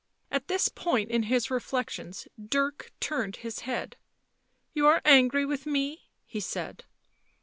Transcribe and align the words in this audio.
At 0.31 0.47
this 0.47 0.67
point 0.67 1.11
in 1.11 1.21
his 1.29 1.51
reflections 1.51 2.27
Dirk 2.43 2.91
turned 2.99 3.35
his 3.35 3.59
head." 3.59 3.97
You 4.73 4.87
are 4.87 5.03
angry 5.05 5.45
with 5.45 5.67
me," 5.67 6.09
he 6.25 6.39
said. 6.39 6.85